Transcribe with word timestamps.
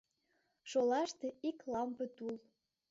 Шолаште— 0.69 1.27
ик 1.49 1.57
лампе 1.71 2.05
тул. 2.15 2.35